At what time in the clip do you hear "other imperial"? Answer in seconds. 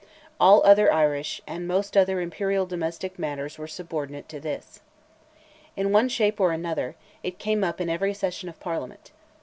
1.95-2.65